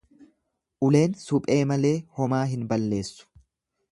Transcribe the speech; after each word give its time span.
Uleen 0.87 1.13
suphee 1.25 1.59
malee 1.73 1.93
homaa 2.21 2.41
hin 2.53 2.67
balleessu. 2.75 3.31